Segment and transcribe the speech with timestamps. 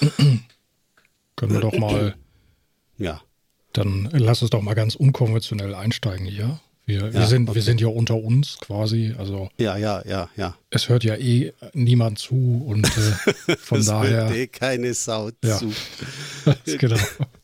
[1.36, 2.14] Können wir doch mal.
[2.98, 3.22] Ja.
[3.72, 6.60] Dann lass uns doch mal ganz unkonventionell einsteigen hier.
[6.84, 7.54] Wir, wir, Ja, sind, okay.
[7.54, 9.14] wir sind ja unter uns quasi.
[9.16, 10.54] Also Ja, ja, ja, ja.
[10.68, 14.24] es hört ja eh niemand zu und äh, von daher.
[14.24, 15.56] hört eh keine Sau Ja.
[15.56, 15.72] zu.
[16.78, 16.98] genau,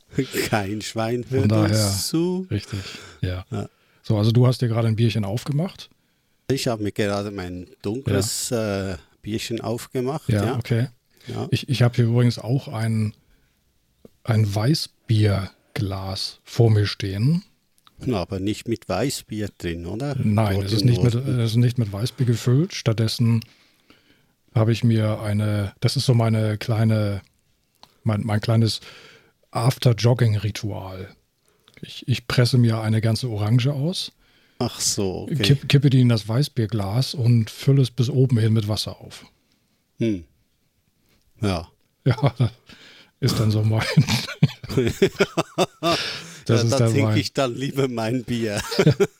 [0.50, 2.46] Kein Schwein hört daher- uns zu.
[2.50, 2.80] richtig.
[3.22, 3.46] Ja.
[3.50, 3.70] Ja.
[4.02, 5.88] So, also du hast dir gerade ein Bierchen aufgemacht.
[6.50, 10.28] Ich habe mir gerade mein dunkles äh, Bierchen aufgemacht.
[10.28, 10.88] Ja, okay.
[11.27, 11.48] Ja.
[11.50, 13.14] Ich, ich habe hier übrigens auch ein,
[14.24, 17.42] ein Weißbierglas vor mir stehen.
[18.12, 20.16] Aber nicht mit Weißbier drin, oder?
[20.23, 22.74] Nein, es ist, nicht mit, es ist nicht mit Weißbier gefüllt.
[22.74, 23.41] Stattdessen
[24.54, 27.23] habe ich mir eine, das ist so meine kleine,
[28.02, 28.80] mein, mein kleines
[29.51, 31.09] After-Jogging-Ritual.
[31.80, 34.12] Ich, ich presse mir eine ganze Orange aus,
[34.59, 35.37] Ach so, okay.
[35.37, 39.27] kipp, kippe die in das Weißbierglas und fülle es bis oben hin mit Wasser auf.
[39.98, 40.24] Hm.
[41.40, 41.68] Ja.
[42.04, 42.34] Ja,
[43.20, 43.82] ist dann so mein.
[44.76, 44.86] das
[46.46, 48.60] ja, ist da dann trinke ich dann lieber mein Bier.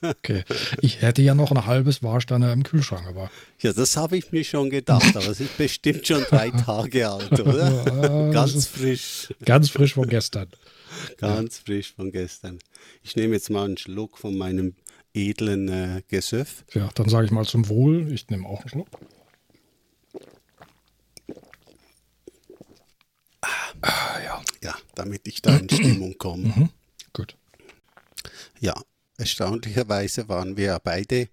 [0.03, 0.45] Okay.
[0.83, 3.28] Ich hätte ja noch ein halbes Warsteiner im Kühlschrank, aber
[3.61, 7.41] ja, das habe ich mir schon gedacht, aber es ist bestimmt schon drei Tage alt,
[7.41, 8.30] oder?
[8.33, 9.34] Ganz frisch.
[9.45, 10.48] ganz frisch von gestern.
[11.19, 12.61] Ganz frisch von gestern.
[13.03, 14.77] Ich nehme jetzt mal einen Schluck von meinem
[15.12, 16.64] edlen äh, Gesöff.
[16.73, 18.12] Ja, dann sage ich mal zum Wohl.
[18.12, 18.89] Ich nehme auch einen Schluck.
[23.83, 26.71] Ah, ja, Ja, damit ich da in Stimmung komme.
[27.13, 27.37] gut.
[28.61, 28.75] Ja,
[29.19, 31.29] erstaunlicherweise waren wir ja beide,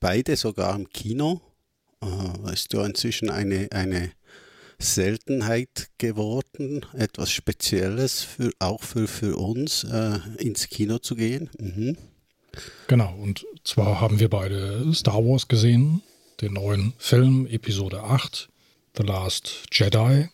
[0.00, 1.40] beide sogar im Kino.
[2.02, 4.12] Äh, ist ja inzwischen eine, eine
[4.78, 11.50] Seltenheit geworden, etwas Spezielles für, auch für, für uns, äh, ins Kino zu gehen.
[11.58, 11.96] Mhm.
[12.86, 16.02] Genau, und zwar haben wir beide Star Wars gesehen,
[16.40, 18.48] den neuen Film, Episode 8,
[18.96, 20.28] The Last Jedi,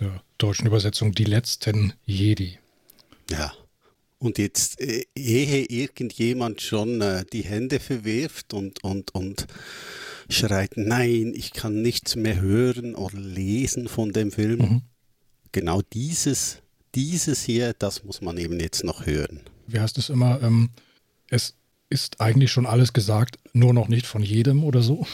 [0.00, 2.58] der deutschen Übersetzung Die letzten Jedi.
[3.30, 3.52] Ja.
[4.18, 9.46] Und jetzt, äh, ehe irgendjemand schon äh, die Hände verwirft und, und, und
[10.28, 14.82] schreit, nein, ich kann nichts mehr hören oder lesen von dem Film, Mhm.
[15.52, 16.58] genau dieses,
[16.94, 19.40] dieses hier, das muss man eben jetzt noch hören.
[19.66, 20.42] Wie heißt es immer?
[20.42, 20.70] Ähm,
[21.28, 21.54] es
[21.88, 25.06] ist eigentlich schon alles gesagt, nur noch nicht von jedem oder so.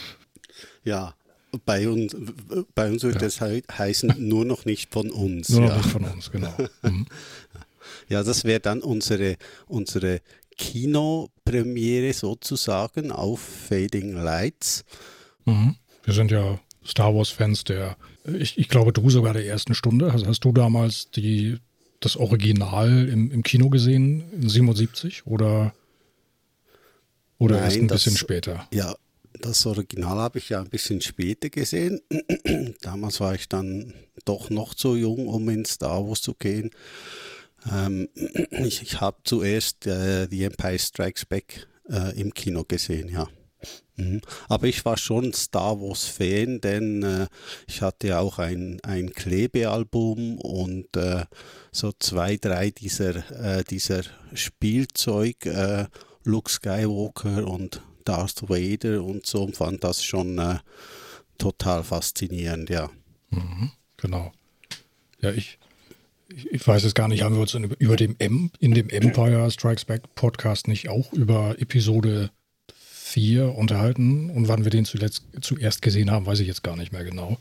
[0.83, 1.15] Ja,
[1.65, 2.15] bei uns,
[2.75, 5.49] bei uns wird das hei- heißen, nur noch nicht von uns.
[5.49, 5.77] Nur noch ja.
[5.77, 6.53] nicht von uns, genau.
[6.81, 7.05] Mhm.
[8.09, 9.37] ja, das wäre dann unsere,
[9.67, 10.21] unsere
[10.57, 14.83] Kinopremiere sozusagen auf Fading Lights.
[15.45, 15.75] Mhm.
[16.03, 20.13] Wir sind ja Star Wars-Fans der, ich, ich glaube, du sogar der ersten Stunde.
[20.13, 21.57] Hast, hast du damals die,
[21.99, 25.73] das Original im, im Kino gesehen, in 77 oder,
[27.37, 28.67] oder erst Nein, ein das- bisschen später?
[28.73, 28.95] Ja,
[29.33, 32.01] das Original habe ich ja ein bisschen später gesehen.
[32.81, 33.93] Damals war ich dann
[34.25, 36.71] doch noch zu jung, um in Star Wars zu gehen.
[37.71, 38.09] Ähm,
[38.51, 43.27] ich ich habe zuerst äh, The Empire Strikes Back äh, im Kino gesehen, ja.
[43.95, 44.21] Mhm.
[44.47, 47.27] Aber ich war schon Star Wars-Fan, denn äh,
[47.67, 51.25] ich hatte ja auch ein, ein Klebealbum und äh,
[51.71, 55.85] so zwei, drei dieser, äh, dieser Spielzeug, äh,
[56.23, 60.59] Luke Skywalker und Darth Vader und so, und fand das schon äh,
[61.37, 62.89] total faszinierend, ja.
[63.29, 63.71] Mhm.
[63.97, 64.31] Genau.
[65.21, 65.57] Ja, ich,
[66.29, 69.49] ich, weiß es gar nicht, haben wir uns in, über dem M, in dem Empire
[69.51, 72.31] Strikes Back Podcast nicht auch über Episode
[72.73, 76.91] 4 unterhalten und wann wir den zuletzt, zuerst gesehen haben, weiß ich jetzt gar nicht
[76.91, 77.37] mehr genau.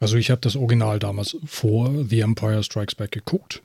[0.00, 3.62] Also ich habe das Original damals vor The Empire Strikes Back geguckt.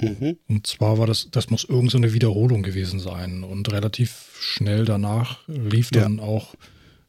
[0.00, 0.38] Mhm.
[0.48, 3.42] Und zwar war das, das muss irgendeine so eine Wiederholung gewesen sein.
[3.44, 6.02] Und relativ schnell danach lief Ja.
[6.02, 6.54] dann auch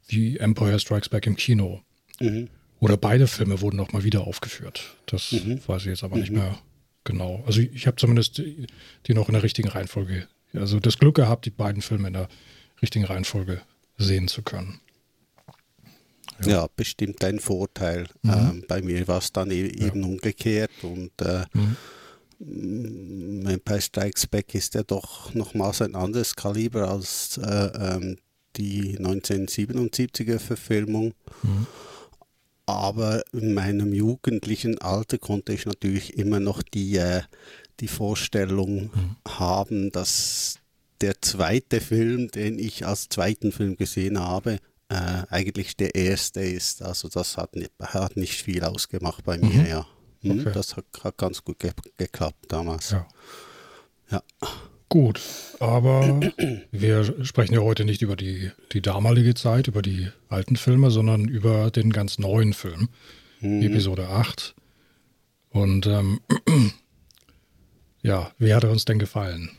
[0.09, 1.81] The Empire Strikes Back im Kino.
[2.19, 2.50] Mhm.
[2.79, 4.96] Oder beide Filme wurden nochmal wieder aufgeführt.
[5.06, 5.59] Das Mhm.
[5.66, 6.57] weiß ich jetzt aber nicht mehr
[7.03, 7.44] genau.
[7.46, 8.68] Also ich habe zumindest die,
[9.08, 12.28] die noch in der richtigen Reihenfolge, also das Glück gehabt, die beiden Filme in der
[12.81, 13.62] richtigen Reihenfolge
[13.97, 14.79] sehen zu können.
[16.46, 18.08] Ja, bestimmt ein Vorteil.
[18.23, 18.31] Mhm.
[18.31, 21.76] Ähm, bei mir war es dann e eben umgekehrt und äh, mm,
[22.41, 27.66] Empire Strikes Back ist ja doch nochmals ein anderes Kaliber als äh,
[27.96, 28.17] ähm,
[28.58, 31.14] die 1977er Verfilmung.
[32.66, 37.22] Aber in meinem jugendlichen Alter konnte ich natürlich immer noch die, äh,
[37.79, 38.91] die Vorstellung
[39.28, 40.55] haben, dass
[41.02, 44.58] der zweite Film, den ich als zweiten Film gesehen habe,
[44.90, 46.82] äh, eigentlich der erste ist.
[46.82, 49.66] Also das hat nicht, hat nicht viel ausgemacht bei mir, Mhm.
[49.66, 49.87] ja.
[50.23, 50.52] Hm, Okay.
[50.53, 52.91] Das hat, hat ganz gut ge geklappt damals.
[52.91, 53.08] Ja.
[54.12, 54.23] Ja.
[54.90, 55.22] Gut,
[55.62, 56.20] aber
[56.72, 61.29] wir sprechen ja heute nicht über die, die damalige Zeit, über die alten Filme, sondern
[61.29, 62.90] über den ganz neuen Film.
[63.40, 63.62] mhm.
[63.62, 64.53] Episode 8.
[65.50, 66.20] Und ähm,
[68.02, 69.50] ja, wie hat er uns denn gefallen?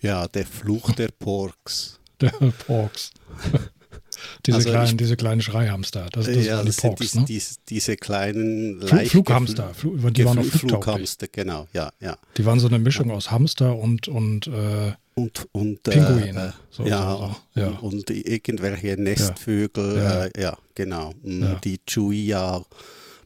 [0.00, 2.00] Ja, der Fluch der Porks.
[2.20, 2.30] Der
[2.66, 3.10] Porks.
[4.46, 6.06] diese, also kleinen, ich, diese kleinen Schreihamster.
[6.12, 7.24] Das, das ja, die Porks, diese, ne?
[7.26, 9.74] diese, diese kleinen Fl Flughamster.
[9.74, 12.16] Fl die waren auch Flughamster, genau, ja, ja.
[12.36, 16.48] Die waren so eine Mischung aus Hamster und, und äh, und, und Pinguine.
[16.48, 17.60] Äh, so, ja, so, so.
[17.60, 21.12] ja, Und, irgendwelche Nestvögel, ja, äh, ja genau.
[21.22, 21.60] Mm, ja.
[21.64, 21.80] Die
[22.26, 22.62] ja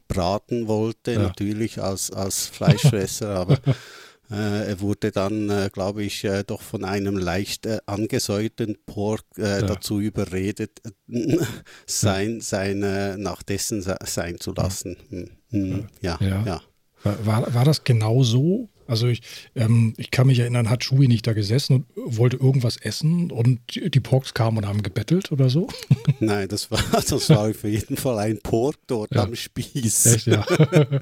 [0.09, 3.75] braten wollte, natürlich als, als Fleischfresser, aber äh,
[4.37, 10.01] er wurde dann, äh, glaube ich, äh, doch von einem leicht äh, angesäuerten Pork dazu
[10.01, 10.81] überredet,
[11.87, 12.81] sein, sein
[13.21, 14.97] nach dessen sein zu lassen.
[15.09, 16.61] Hm, hm, ja, ja.
[17.03, 18.69] War, war das genau so?
[18.87, 19.23] Also ich,
[19.55, 23.61] ähm, ich kann mich erinnern, hat Shui nicht da gesessen und wollte irgendwas essen und
[23.75, 25.69] die Porks kamen und haben gebettelt oder so?
[26.21, 29.23] Nein, das war, das war auf jeden Fall ein Pork dort ja.
[29.23, 30.07] am Spieß.
[30.07, 30.45] Echt, ja.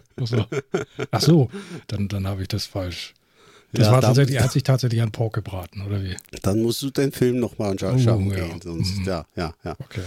[1.10, 1.48] Ach so,
[1.88, 3.14] dann, dann habe ich das falsch.
[3.72, 6.17] Das ja, war tatsächlich, er hat sich tatsächlich an Pork gebraten, oder wie?
[6.43, 8.46] Dann musst du den Film nochmal anschauen oh, ja.
[8.46, 9.05] gehen, sonst, mhm.
[9.05, 9.76] ja, ja, ja.
[9.78, 10.02] Okay.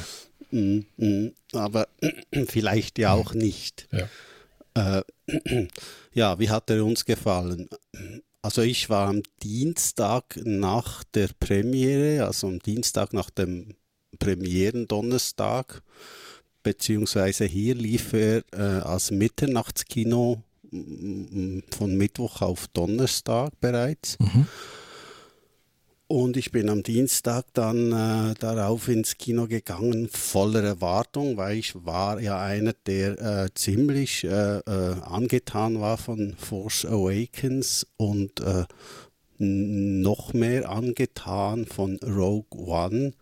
[0.51, 1.33] Mhm, mhm.
[1.53, 1.87] Aber
[2.47, 3.87] vielleicht ja auch nicht.
[3.91, 4.99] Ja.
[4.99, 5.03] Äh,
[6.13, 7.69] ja, wie hat er uns gefallen?
[8.41, 13.75] Also ich war am Dienstag nach der Premiere, also am Dienstag nach dem
[14.19, 15.81] Premierendonnerstag,
[16.61, 20.43] beziehungsweise hier lief er äh, als Mitternachtskino
[21.69, 24.17] von Mittwoch auf Donnerstag bereits.
[24.19, 24.47] Mhm.
[26.07, 31.73] Und ich bin am Dienstag dann äh, darauf ins Kino gegangen, voller Erwartung, weil ich
[31.85, 38.65] war ja einer, der äh, ziemlich äh, äh angetan war von Force Awakens und äh,
[39.39, 43.13] noch mehr angetan von Rogue One.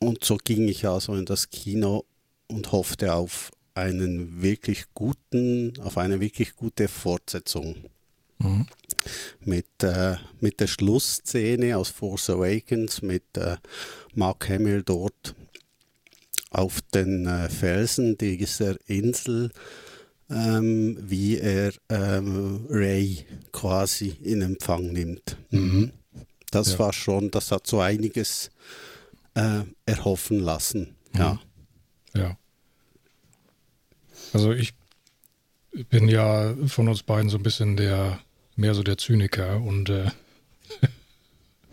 [0.00, 2.04] Und so ging ich also in das Kino
[2.46, 7.76] und hoffte auf einen wirklich guten, auf eine wirklich gute Fortsetzung.
[8.38, 8.66] Mhm
[9.40, 13.56] mit, äh, mit der Schlussszene aus Force Awakens, mit äh,
[14.14, 15.34] Mark Hamill dort
[16.50, 19.50] auf den äh, Felsen dieser Insel,
[20.30, 25.36] ähm, wie er ähm, Ray quasi in Empfang nimmt.
[25.50, 25.92] Mhm.
[26.50, 26.78] Das ja.
[26.78, 28.50] war schon, das hat so einiges
[29.34, 30.94] äh, erhoffen lassen.
[31.12, 31.20] Mhm.
[31.20, 31.40] Ja.
[32.14, 32.38] Ja.
[34.34, 34.74] Also ich
[35.88, 38.20] bin ja von uns beiden so ein bisschen der
[38.56, 40.10] mehr so der Zyniker und äh,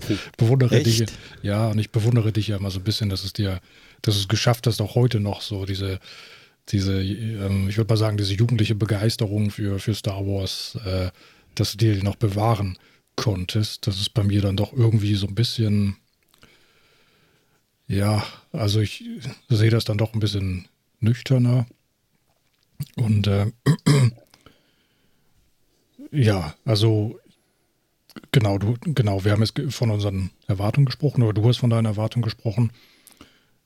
[0.38, 0.86] bewundere Echt?
[0.86, 1.04] dich.
[1.42, 3.60] Ja, und ich bewundere dich ja immer so ein bisschen, dass es dir,
[4.02, 6.00] dass es geschafft hast, auch heute noch so diese,
[6.70, 11.12] diese, ähm, ich würde mal sagen, diese jugendliche Begeisterung für, für Star Wars, äh,
[11.56, 12.78] dass du dir noch bewahren
[13.16, 13.88] konntest.
[13.88, 15.98] Das ist bei mir dann doch irgendwie so ein bisschen,
[17.88, 19.04] ja, also ich
[19.50, 20.68] sehe das dann doch ein bisschen
[21.00, 21.68] nüchterner.
[22.96, 23.52] Und äh,
[26.12, 27.20] ja, also
[28.32, 31.86] genau, du, genau, wir haben jetzt von unseren Erwartungen gesprochen, oder du hast von deinen
[31.86, 32.72] Erwartungen gesprochen.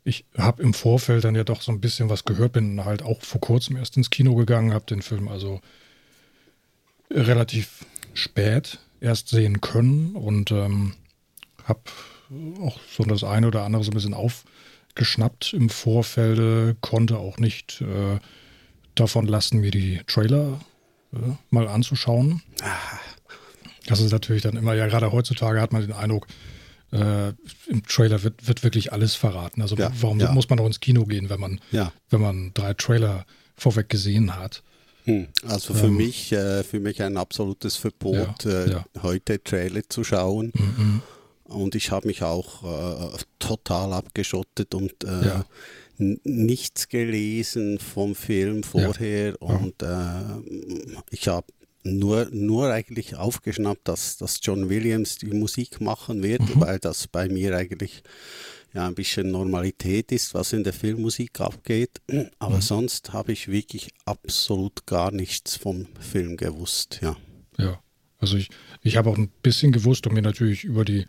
[0.04, 3.22] Ich habe im Vorfeld dann ja doch so ein bisschen was gehört, bin halt auch
[3.24, 5.62] vor kurzem erst ins Kino gegangen, habe den Film also
[7.10, 10.94] relativ spät erst sehen können und ähm,
[11.64, 11.82] habe
[12.62, 17.82] auch so das eine oder andere so ein bisschen aufgeschnappt im Vorfeld, konnte auch nicht
[17.82, 18.20] äh,
[18.96, 20.60] davon lassen, mir die Trailer
[21.14, 21.18] äh,
[21.50, 22.42] mal anzuschauen.
[23.86, 26.28] Das ist natürlich dann immer, ja, gerade heutzutage hat man den Eindruck,
[26.92, 27.30] äh,
[27.68, 29.62] im Trailer wird, wird wirklich alles verraten.
[29.62, 30.32] Also ja, warum ja.
[30.32, 31.92] muss man noch ins Kino gehen, wenn man, ja.
[32.10, 33.26] wenn man drei Trailer
[33.56, 34.64] vorweg gesehen hat?
[35.06, 35.28] Hm.
[35.48, 40.52] Also für ähm, mich, äh, für mich ein absolutes Verbot, äh, heute Trailer zu schauen.
[40.56, 41.02] Mhm.
[41.44, 42.64] Und ich habe mich auch
[43.14, 45.42] äh, total abgeschottet und äh,
[45.98, 49.56] nichts gelesen vom Film vorher ja.
[49.56, 51.48] und äh, ich habe
[51.84, 56.62] nur, nur eigentlich aufgeschnappt, dass, dass John Williams die Musik machen wird, mhm.
[56.62, 58.04] weil das bei mir eigentlich
[58.74, 62.02] ja ein bisschen Normalität ist, was in der Filmmusik abgeht.
[62.40, 62.62] Aber mhm.
[62.62, 67.16] sonst habe ich wirklich absolut gar nichts vom Film gewusst, ja.
[67.58, 67.80] Ja,
[68.18, 68.50] also ich,
[68.82, 71.06] ich habe auch ein bisschen gewusst und mir natürlich über die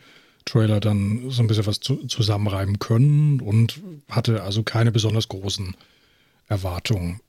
[0.47, 5.76] Trailer dann so ein bisschen was zu, zusammenreiben können und hatte also keine besonders großen
[6.49, 7.21] Erwartungen.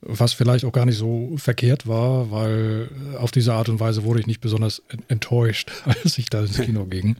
[0.00, 4.20] Was vielleicht auch gar nicht so verkehrt war, weil auf diese Art und Weise wurde
[4.20, 7.16] ich nicht besonders enttäuscht, als ich da ins Kino ging.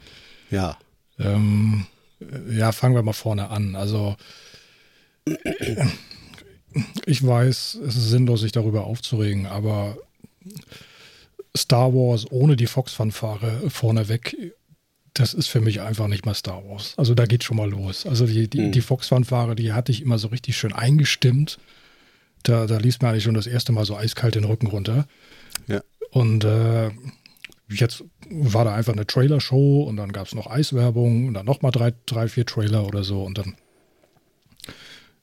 [0.51, 0.79] Ja.
[1.19, 1.87] Ähm,
[2.51, 3.77] ja, fangen wir mal vorne an.
[3.77, 4.17] Also
[7.07, 9.97] ich weiß, es ist sinnlos, sich darüber aufzuregen, aber
[11.57, 14.37] Star Wars ohne die Fox-Fanfare vorneweg
[15.15, 16.95] das ist für mich einfach nicht mal Star Wars.
[16.97, 18.07] Also da geht schon mal los.
[18.07, 18.73] Also die, die, Mhm.
[18.73, 21.59] die Fox-Fanfare, die hatte ich immer so richtig schön eingestimmt.
[22.45, 25.07] Da, da ließ mir eigentlich schon das erste Mal so eiskalt den Rücken runter.
[25.69, 25.83] Ja.
[26.13, 26.91] Und äh,
[27.69, 31.73] jetzt war da einfach eine Trailer-Show und dann gab es noch Eiswerbung und dann nochmal
[31.73, 33.55] drei, drei, vier Trailer oder so und dann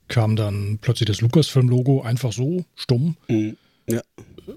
[0.08, 3.58] kam dann plötzlich das Lucasfilm-Logo einfach so stumm Mhm.
[3.88, 4.02] Ja.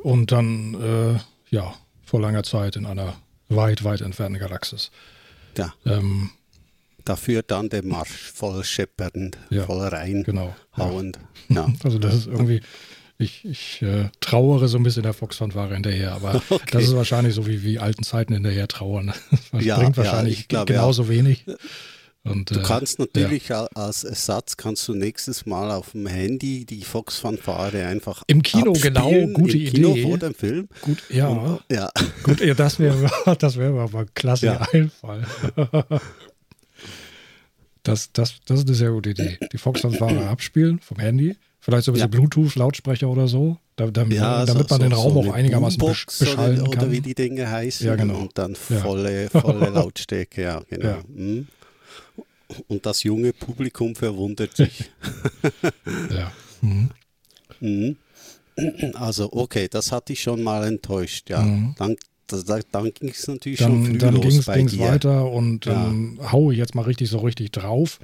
[0.03, 1.19] und dann, äh,
[1.53, 1.73] ja,
[2.05, 3.15] vor langer Zeit in einer
[3.49, 4.91] weit, weit entfernten Galaxis.
[5.57, 5.73] ja.
[5.87, 6.31] Ähm,
[7.05, 10.25] Dafür dann der Marsch voll scheppernd, Ja, voll reinhauend.
[10.27, 10.55] genau.
[10.77, 10.91] Ja.
[11.49, 11.73] Ja.
[11.83, 12.61] Also das ist irgendwie,
[13.19, 16.65] ich, ich äh, trauere so ein bisschen der Fox-Fanfare hinterher, aber Okay.
[16.71, 19.13] das ist wahrscheinlich so wie, wie alten Zeiten hinterher trauern.
[19.53, 21.45] Das Ja, bringt ja, wahrscheinlich ich glaube, genauso wenig.
[22.25, 26.65] Und, Du äh, kannst natürlich al- als Ersatz kannst du nächstes Mal auf dem Handy
[26.65, 30.03] die Fox-Fanfare einfach Im Kino, genau, gute im Kino Idee.
[30.03, 30.69] vor dem Film.
[30.83, 31.91] Gut, ja, Und, ja.
[32.23, 34.61] gut, ja, das wäre das wäre aber ein klasse Ja.
[34.73, 35.27] Einfall.
[37.85, 39.39] Das, das, das ist eine sehr gute Idee.
[39.53, 41.37] Die Fox-Fanfare abspielen vom Handy.
[41.59, 42.19] Vielleicht so ein bisschen Ja.
[42.19, 46.19] Bluetooth-Lautsprecher oder so, da, da, Ja, damit so, man den Raum so auch einigermaßen Boombox
[46.21, 46.83] beschallen oder, kann.
[46.85, 47.87] Oder wie die Dinge heißen.
[47.87, 48.19] Ja, genau.
[48.19, 48.77] Und dann Ja.
[48.79, 50.89] volle, volle Lautstärke, ja, genau.
[50.89, 51.43] Ja.
[52.69, 54.91] Und das junge Publikum verwundert sich.
[56.11, 56.33] Ja.
[56.61, 56.91] Mhm.
[57.61, 57.97] Mhm.
[58.95, 61.43] Also, okay, das hatte ich schon mal enttäuscht, ja.
[61.43, 61.75] Mhm.
[61.79, 66.19] Dann, das, dann ging es natürlich schon Dann, früh dann ging es weiter und dann
[66.31, 67.99] haue ich jetzt mal richtig so richtig drauf.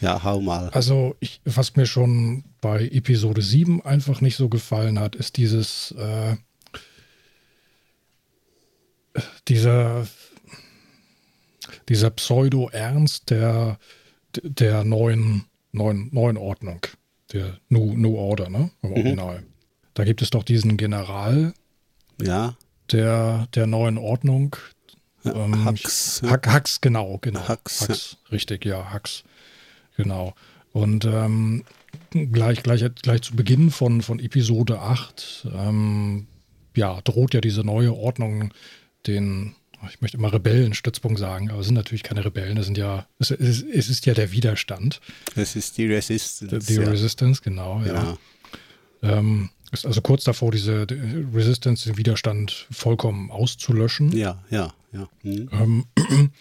[0.00, 0.70] Ja, hau mal.
[0.70, 5.92] Also, ich, was mir schon bei Episode 7 einfach nicht so gefallen hat, ist dieses,
[5.92, 6.36] äh,
[9.48, 10.06] dieser,
[11.88, 13.78] dieser Pseudo-Ernst der,
[14.42, 16.80] der neuen, neuen, neuen Ordnung,
[17.32, 18.70] der New, New Order, ne?
[18.82, 19.42] Im Original.
[19.94, 21.52] Da gibt es doch diesen General
[22.20, 22.56] Ja,
[22.92, 24.56] der, der neuen Ordnung.
[25.24, 26.30] Ja, Ähm, Hux, ja.
[26.30, 27.46] Hux, genau, genau.
[27.48, 29.24] Hux, Hux, richtig, ja, Hux.
[29.96, 30.34] Genau.
[30.72, 31.64] Und ähm,
[32.10, 36.26] gleich, gleich, gleich zu Beginn von, von Episode 8, ähm,
[36.76, 38.52] ja, droht ja diese neue Ordnung
[39.06, 39.54] den,
[39.88, 43.30] ich möchte immer Rebellenstützpunkt sagen, aber es sind natürlich keine Rebellen, das sind ja, es,
[43.30, 45.00] es, es ist ja der Widerstand,
[45.36, 46.66] es ist die Resistance.
[46.66, 46.82] die ja.
[46.82, 48.18] Resistance, genau, ja.
[49.02, 49.18] Genau.
[49.18, 54.12] Ähm, ist also kurz davor, diese die Resistance, den Widerstand vollkommen auszulöschen.
[54.12, 55.08] Ja, ja, ja.
[55.22, 55.48] Mhm.
[55.52, 55.84] Ähm,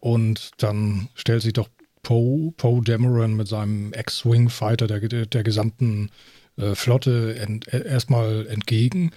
[0.00, 1.68] und dann stellt sich doch
[2.02, 6.10] Poe Poe Dameron mit seinem Ex-Wing-Fighter der, der, der gesamten
[6.56, 9.12] äh, Flotte ent, erstmal entgegen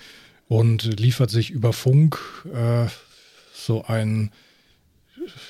[0.48, 2.20] und liefert sich über Funk
[2.54, 2.86] äh,
[3.56, 4.32] so einen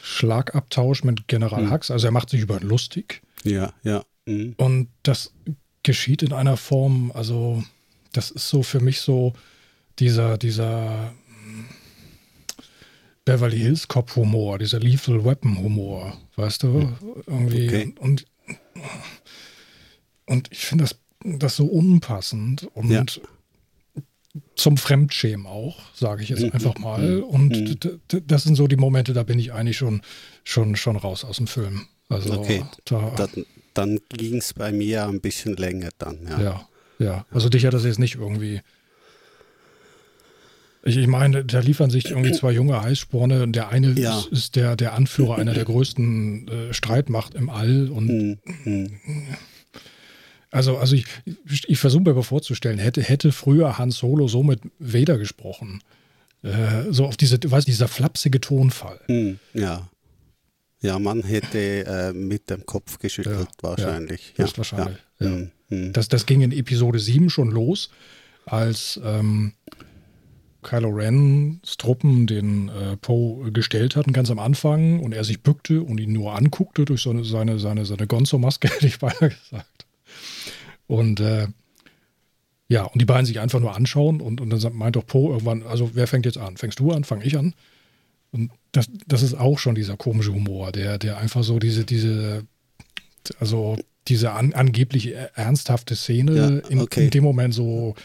[0.03, 1.71] Schlagabtausch mit General Hm.
[1.71, 1.91] Hux.
[1.91, 3.21] Also er macht sich über ihn lustig.
[3.43, 4.05] Ja, ja.
[4.25, 4.53] Mhm.
[4.57, 5.33] Und das
[5.83, 7.63] geschieht in einer Form, also
[8.13, 9.33] das ist so für mich so
[9.99, 11.65] dieser, dieser hm,
[13.23, 16.91] Beverly Hills Cop Humor, dieser Lethal Weapon Humor, weißt du?
[17.27, 17.67] Irgendwie.
[17.67, 17.95] Okay.
[17.99, 18.25] Und,
[20.25, 23.03] und ich finde das, das so unpassend und Ja.
[24.55, 26.51] Zum Fremdschämen auch, sage ich jetzt Mhm.
[26.51, 27.19] einfach mal.
[27.21, 27.79] Und Mhm.
[27.79, 30.01] d- d- das sind so die Momente, da bin ich eigentlich schon,
[30.43, 31.87] schon, schon raus aus dem Film.
[32.09, 36.41] Also Okay, da, Dann, dann ging es bei mir ein bisschen länger dann, ja.
[36.41, 36.67] ja,
[36.99, 37.25] ja.
[37.31, 38.61] Also dich hat das jetzt nicht irgendwie.
[40.83, 44.19] Ich, ich meine, da liefern sich irgendwie zwei junge Heißsporne und der eine Ja.
[44.19, 47.89] ist, ist der, der Anführer einer der größten äh, Streitmacht im All.
[47.89, 48.37] Und Mhm.
[48.65, 48.91] Mhm.
[50.55, 51.05] Also, also ich,
[51.67, 55.81] ich, versuche mir aber vorzustellen, hätte, hätte früher Han Solo so mit Vader gesprochen.
[56.43, 58.99] Äh, so auf diese, weißt du, dieser flapsige Tonfall.
[59.07, 59.39] Mhm.
[59.53, 59.89] Ja.
[60.81, 64.33] Ja, man hätte äh, mit dem Kopf geschüttelt Ja, wahrscheinlich.
[64.37, 65.29] ja, höchstwahrscheinlich, ja.
[65.29, 65.51] Mhm.
[65.69, 65.93] Mhm.
[65.93, 67.89] Das, das ging in Episode 7 schon los,
[68.45, 69.53] als ähm,
[70.61, 75.81] Kylo Rens Truppen den äh, Poe gestellt hatten, ganz am Anfang, und er sich bückte
[75.81, 79.74] und ihn nur anguckte durch so eine, seine, seine, seine Gonzo-Maske, hätte ich beinahe gesagt.
[80.87, 81.47] Und äh,
[82.67, 85.63] ja, und die beiden sich einfach nur anschauen und, und dann meint doch Poe irgendwann,
[85.63, 86.57] also wer fängt jetzt an?
[86.57, 87.03] Fängst du an?
[87.03, 87.53] Fang ich an?
[88.31, 92.45] Und das, das ist auch schon dieser komische Humor, der, der einfach so diese, diese,
[93.39, 97.05] also diese an, angeblich ernsthafte Szene Ja, in, okay.
[97.05, 97.95] in dem Moment so,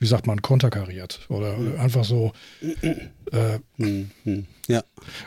[0.00, 2.32] wie sagt man, konterkariert oder einfach so.
[2.60, 4.10] Äh, Mhm.
[4.24, 4.46] Mhm.
[4.68, 4.82] Ja.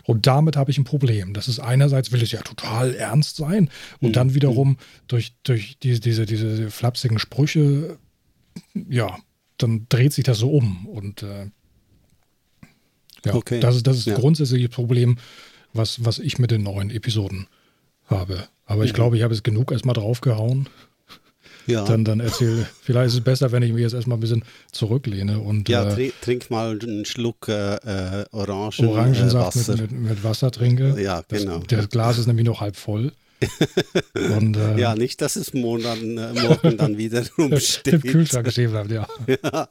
[0.06, 1.34] und damit habe ich ein Problem.
[1.34, 6.00] Das ist einerseits will es ja total ernst sein und dann wiederum durch, durch die,
[6.00, 7.98] diese, diese flapsigen Sprüche,
[8.74, 9.18] ja,
[9.58, 10.86] dann dreht sich das so um.
[10.88, 11.50] Und äh,
[13.26, 13.60] ja, Okay.
[13.60, 14.16] das ist das ist Ja.
[14.16, 15.18] grundsätzlich das Problem,
[15.74, 17.48] was, was ich mit den neuen Episoden
[18.06, 18.48] habe.
[18.66, 20.68] Aber ich glaube, ich habe es genug erstmal draufgehauen.
[21.68, 21.84] Ja.
[21.86, 22.66] dann, dann erzähl.
[22.82, 25.70] Vielleicht ist es besser, wenn ich mich jetzt erstmal ein bisschen zurücklehne und.
[25.70, 29.74] Ja, äh, trink mal einen Schluck äh, äh Orangen, Orangensaft Wasser.
[29.74, 31.02] Mit, mit, mit, Wasser trinke.
[31.02, 31.60] Ja, genau.
[31.60, 33.12] Das, das Glas ist nämlich noch halb voll.
[34.14, 37.94] Und, äh, ja, nicht, dass es morgen, äh, morgen dann wieder rumsteht.
[37.94, 39.08] Im Kühlschrank stehen bleibt, ja.
[39.44, 39.70] ja.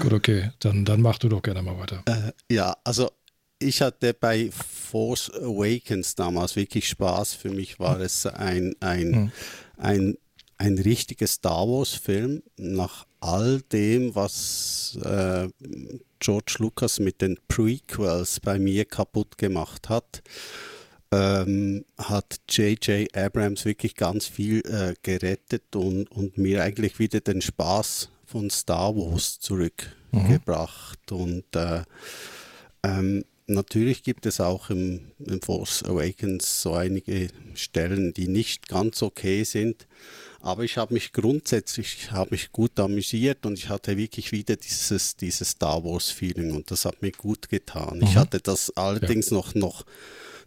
[0.00, 0.50] Gut, okay.
[0.60, 2.02] Dann, dann mach du doch gerne mal weiter.
[2.06, 3.10] Äh, ja, also
[3.58, 7.34] ich hatte bei Force Awakens damals wirklich Spaß.
[7.34, 9.32] Für mich war es ein, ein, hm.
[9.76, 10.16] ein,
[10.58, 15.48] ein richtiger Star Wars-Film nach all dem, was äh,
[16.18, 20.22] George Lucas mit den Prequels bei mir kaputt gemacht hat.
[21.10, 23.14] Ähm, hat J.J.
[23.16, 28.96] Abrams wirklich ganz viel äh, gerettet und, und mir eigentlich wieder den Spaß von Star
[28.96, 31.10] Wars zurückgebracht.
[31.10, 31.16] Mhm.
[31.16, 31.82] Und äh,
[32.82, 39.02] ähm, natürlich gibt es auch im, im Force Awakens so einige Stellen, die nicht ganz
[39.02, 39.86] okay sind.
[40.44, 45.16] Aber ich habe mich grundsätzlich habe mich gut amüsiert und ich hatte wirklich wieder dieses,
[45.16, 47.96] dieses Star Wars-Feeling und das hat mir gut getan.
[47.96, 48.02] Mhm.
[48.02, 49.38] Ich hatte das allerdings ja.
[49.38, 49.86] noch, noch,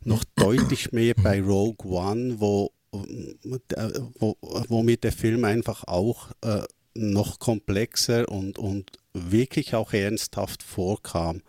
[0.04, 4.38] noch deutlich mehr bei Rogue One, wo, wo,
[4.68, 6.62] wo mir der Film einfach auch äh,
[6.94, 11.42] noch komplexer und, und wirklich auch ernsthaft vorkam.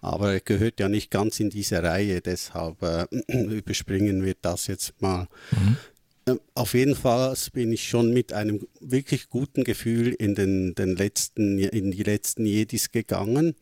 [0.00, 5.00] Aber er gehört ja nicht ganz in diese Reihe, deshalb äh, überspringen wir das jetzt
[5.00, 5.28] mal.
[5.52, 5.76] Mhm.
[6.26, 10.96] Ähm, auf jeden Fall bin ich schon mit einem wirklich guten Gefühl in, den, den
[10.96, 13.54] letzten, in die letzten Jedis gegangen.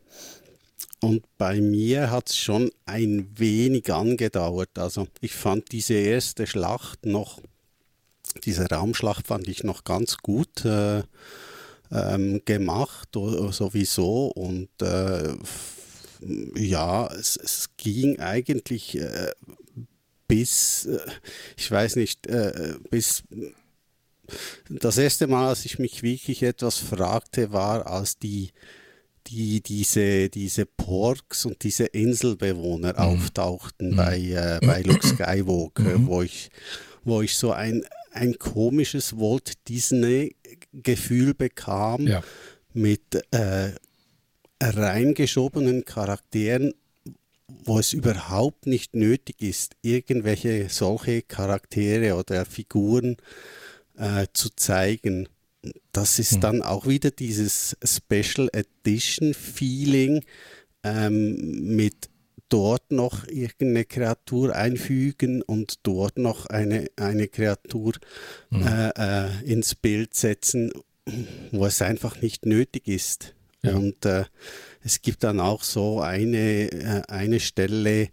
[1.01, 4.77] Und bei mir hat es schon ein wenig angedauert.
[4.79, 7.41] Also ich fand diese erste Schlacht noch,
[8.45, 11.03] diese Raumschlacht fand ich noch ganz gut äh,
[11.91, 14.27] ähm, gemacht, sowieso.
[14.27, 15.33] Und äh,
[16.55, 19.31] ja, es, es ging eigentlich äh,
[20.33, 20.97] bis, äh,
[21.55, 23.23] ich weiß nicht, äh, bis
[24.67, 28.49] das erste Mal, als ich mich wirklich etwas fragte, war, als die,
[29.27, 32.99] die diese, diese Porks und diese Inselbewohner mhm.
[32.99, 33.95] auftauchten mhm.
[33.95, 36.07] bei, äh, bei Luke Skywalker, mhm.
[36.07, 36.49] wo, ich,
[37.03, 42.23] wo ich so ein, ein komisches Walt Disney-Gefühl bekam ja.
[42.73, 43.73] mit äh,
[44.59, 46.73] reingeschobenen Charakteren,
[47.63, 53.17] wo es überhaupt nicht nötig ist, irgendwelche solche Charaktere oder Figuren
[53.97, 55.27] äh, zu zeigen.
[55.91, 56.41] Das ist hm.
[56.41, 60.23] dann auch wieder dieses Special Edition Feeling
[60.83, 62.09] ähm, mit
[62.49, 67.93] dort noch irgendeine Kreatur einfügen und dort noch eine, eine Kreatur
[68.51, 68.67] hm.
[68.67, 70.71] äh, äh, ins Bild setzen,
[71.51, 73.33] wo es einfach nicht nötig ist.
[73.63, 73.75] Ja.
[73.75, 74.25] Und äh,
[74.83, 78.09] es gibt dann auch so eine, äh, eine Stelle,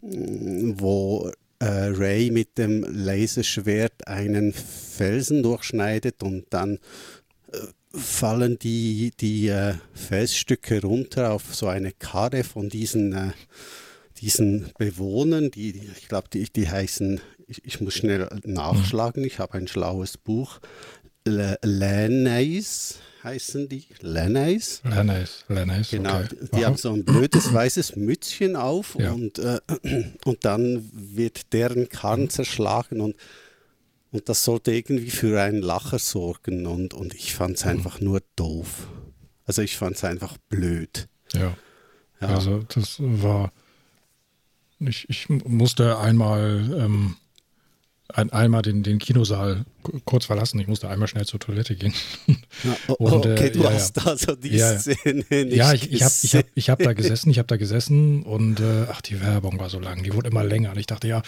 [0.00, 6.78] mm, wo äh, Ray mit dem Laserschwert einen Felsen durchschneidet und dann
[7.52, 7.58] äh,
[7.92, 13.32] fallen die, die äh, Felsstücke runter auf so eine Karre von diesen, äh,
[14.18, 19.54] diesen Bewohnern, die, ich glaube, die, die heißen, ich, ich, muss schnell nachschlagen, ich habe
[19.54, 20.60] ein schlaues Buch,
[21.24, 23.84] Lanais heißen die.
[24.00, 24.80] Lanais.
[24.84, 25.90] Lanais, Lanais.
[25.90, 26.36] Genau, okay.
[26.54, 26.66] die Aha.
[26.66, 29.12] haben so ein blödes weißes Mützchen auf ja.
[29.12, 29.60] und, äh,
[30.24, 33.16] und dann wird deren Karren zerschlagen und,
[34.12, 37.72] und das sollte irgendwie für einen Lacher sorgen und, und ich fand es mhm.
[37.72, 38.86] einfach nur doof.
[39.44, 41.08] Also ich fand es einfach blöd.
[41.32, 41.56] Ja.
[42.20, 42.28] ja.
[42.28, 43.52] Also das war,
[44.78, 47.16] ich, ich musste einmal ähm,
[48.08, 49.64] ein, einmal den, den Kinosaal
[50.04, 50.58] kurz verlassen.
[50.60, 51.92] Ich musste einmal schnell zur Toilette gehen.
[52.64, 54.06] Ja, oh, und, okay, äh, du ja, hast ja.
[54.06, 57.30] also die ja, Szene nicht Ja, ich, ich habe ich hab, ich hab da gesessen,
[57.30, 60.44] ich habe da gesessen und äh, ach, die Werbung war so lang, die wurde immer
[60.44, 60.70] länger.
[60.70, 61.22] Und ich dachte, ja,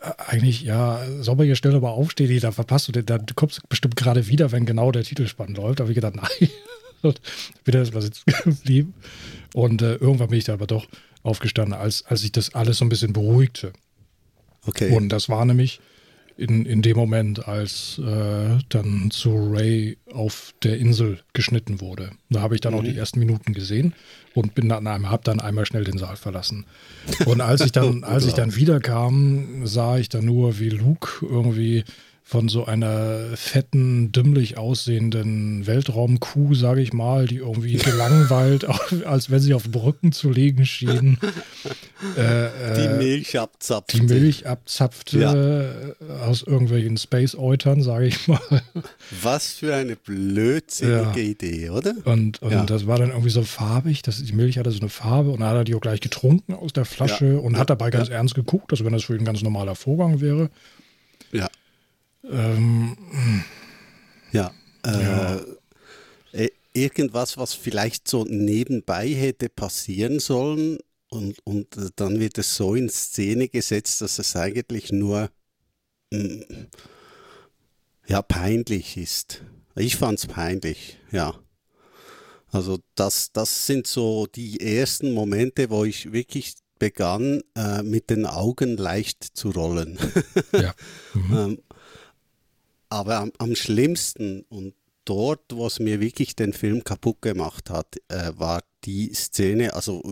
[0.00, 3.58] äh, eigentlich, ja, soll man hier schnell aber aufstehen, da verpasst du den, da kommst
[3.58, 5.80] du bestimmt gerade wieder, wenn genau der Titelspann läuft.
[5.80, 6.50] Da habe ich gedacht, nein.
[7.02, 7.20] und
[7.64, 8.94] wieder ist was jetzt geblieben.
[9.54, 10.86] Und äh, irgendwann bin ich da aber doch
[11.22, 13.72] aufgestanden, als, als sich das alles so ein bisschen beruhigte.
[14.66, 14.90] Okay.
[14.90, 15.80] Und das war nämlich
[16.36, 22.10] in, in dem Moment, als äh, dann zu Ray auf der Insel geschnitten wurde.
[22.28, 22.78] Da habe ich dann mhm.
[22.78, 23.94] auch die ersten Minuten gesehen
[24.34, 26.66] und bin dann habe dann einmal schnell den Saal verlassen.
[27.24, 31.84] Und als ich dann, als ich dann wiederkam, sah ich dann nur, wie Luke irgendwie
[32.28, 38.66] von so einer fetten, dümmlich aussehenden Weltraumkuh, sage ich mal, die irgendwie gelangweilt,
[39.06, 41.18] als wenn sie auf Brücken zu legen schien.
[42.14, 43.96] Äh, die äh, Milch abzapfte.
[43.96, 46.26] Die Milch abzapfte ja.
[46.26, 48.38] aus irgendwelchen Space-Eutern, sage ich mal.
[49.22, 51.30] Was für eine blödsinnige ja.
[51.30, 51.94] Idee, oder?
[52.04, 52.66] Und, und ja.
[52.66, 55.48] das war dann irgendwie so farbig, das, die Milch hatte so eine Farbe und dann
[55.48, 58.72] hat er die auch gleich getrunken aus der Flasche und hat dabei ganz ernst geguckt,
[58.72, 60.50] also wenn das für ihn ein ganz normaler Vorgang wäre.
[61.32, 61.48] Ja.
[62.24, 62.96] Ähm,
[64.32, 64.52] Ja.
[64.84, 65.40] Äh, ja.
[66.32, 72.74] Äh, irgendwas, was vielleicht so nebenbei hätte passieren sollen und, und dann wird es so
[72.74, 75.30] in Szene gesetzt, dass es eigentlich nur
[76.12, 76.66] mh, mm,
[78.08, 79.42] ja, peinlich ist.
[79.74, 81.34] Ich fand es peinlich, ja.
[82.48, 88.26] Also das, das sind so die ersten Momente, wo ich wirklich begann, äh, mit den
[88.26, 89.98] Augen leicht zu rollen.
[90.52, 90.74] ja.
[91.14, 91.36] Mhm.
[91.36, 91.58] ähm,
[92.88, 98.32] aber am, am, schlimmsten und dort, was mir wirklich den Film kaputt gemacht hat, äh,
[98.36, 99.74] war die Szene.
[99.74, 100.02] Also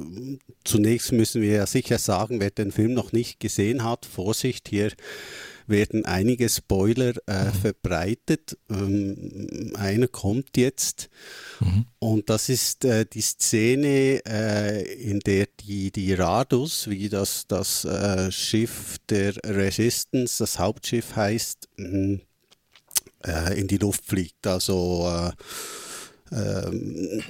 [0.65, 4.93] zunächst müssen wir ja sicher sagen, wer den Film noch nicht gesehen hat, Vorsicht hier
[5.67, 7.53] werden einige Spoiler äh, mhm.
[7.53, 8.59] verbreitet.
[8.69, 11.09] Ähm, einer kommt jetzt
[11.61, 11.87] mhm.
[11.99, 17.85] und das ist äh, die Szene, äh, in der die, die Radus, wie das, das
[17.85, 21.69] äh, Schiff der Resistance, das Hauptschiff heißt,
[23.27, 24.47] äh, in die Luft fliegt.
[24.47, 25.31] Also äh,
[26.33, 27.23] ähm,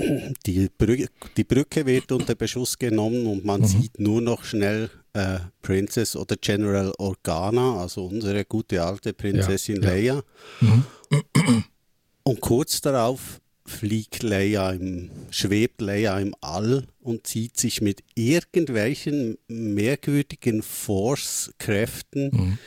[0.47, 3.67] die, Brücke, die Brücke wird unter Beschuss genommen und man mhm.
[3.67, 9.89] sieht nur noch schnell äh, Princess oder General Organa, also unsere gute alte Prinzessin ja,
[9.91, 10.23] Leia.
[10.61, 10.85] Mhm.
[12.23, 19.39] Und kurz darauf fliegt Leia im, schwebt Leia im All und zieht sich mit irgendwelchen
[19.49, 22.59] merkwürdigen Force-Kräften mhm.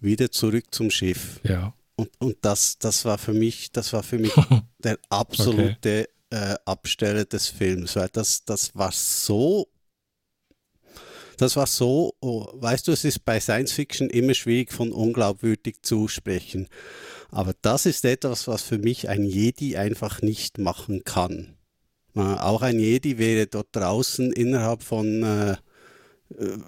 [0.00, 1.40] wieder zurück zum Schiff.
[1.42, 1.74] Ja.
[1.98, 4.32] Und, und das, das war für mich, das war für mich
[4.78, 6.52] der absolute okay.
[6.52, 9.66] äh, Absteller des Films, weil das, das war so,
[11.38, 15.82] das war so, oh, weißt du, es ist bei Science Fiction immer schwierig von unglaubwürdig
[15.82, 16.68] zu sprechen.
[17.30, 21.56] Aber das ist etwas, was für mich ein Jedi einfach nicht machen kann.
[22.14, 25.52] Äh, auch ein Jedi wäre dort draußen innerhalb von äh,
[26.38, 26.58] äh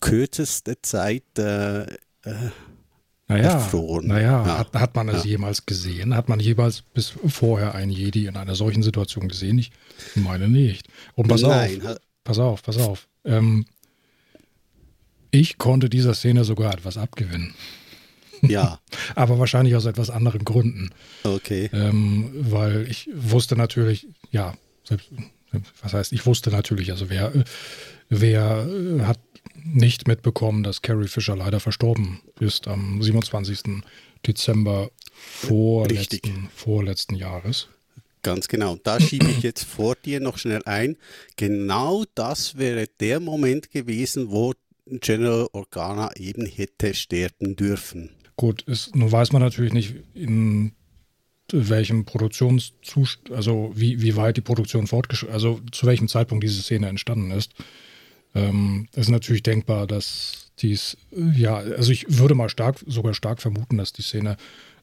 [0.00, 1.86] kürzester Zeit äh,
[3.36, 4.00] äh naja.
[4.02, 4.58] Naja, ja.
[4.58, 5.30] hat, hat man es ja.
[5.30, 6.14] jemals gesehen?
[6.14, 9.58] Hat man jemals bis vorher einen Jedi in einer solchen Situation gesehen?
[9.58, 9.72] Ich
[10.14, 10.88] meine nicht.
[11.14, 11.86] Und pass Nein.
[11.86, 13.08] auf, pass auf, pass auf.
[13.24, 13.66] Ähm,
[15.30, 17.54] ich konnte dieser Szene sogar etwas abgewinnen.
[18.42, 18.80] Ja.
[19.14, 20.90] Aber wahrscheinlich aus etwas anderen Gründen.
[21.24, 21.70] Okay.
[21.72, 25.08] Ähm, weil ich wusste natürlich, ja, selbst,
[25.82, 27.32] was heißt, ich wusste natürlich, also wer,
[28.08, 29.18] wer hat
[29.54, 33.82] nicht mitbekommen, dass Carrie Fisher leider verstorben ist am 27.
[34.26, 37.68] Dezember vorletzten, vorletzten Jahres.
[38.22, 38.76] Ganz genau.
[38.76, 40.96] Da schiebe ich jetzt vor dir noch schnell ein.
[41.36, 44.52] Genau das wäre der Moment gewesen, wo
[44.86, 48.10] General Organa eben hätte sterben dürfen.
[48.36, 50.72] Gut, ist, nun weiß man natürlich nicht, in
[51.52, 56.88] welchem Produktionszustand, also wie, wie weit die Produktion fortgeschritten, also zu welchem Zeitpunkt diese Szene
[56.88, 57.52] entstanden ist.
[58.34, 63.40] Ähm, es ist natürlich denkbar, dass dies, ja, also ich würde mal stark, sogar stark
[63.40, 64.36] vermuten, dass die Szene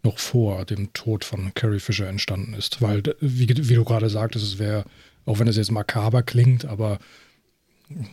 [0.04, 2.82] noch vor dem Tod von Carrie Fisher entstanden ist.
[2.82, 4.86] Weil, wie, wie du gerade sagtest, es wäre,
[5.26, 7.00] auch wenn es jetzt makaber klingt, aber